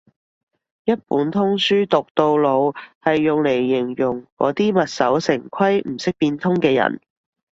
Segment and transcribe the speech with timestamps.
[0.83, 2.71] 一本通書讀到老
[3.03, 6.99] 係用嚟形容嗰啲墨守成規唔識變通嘅人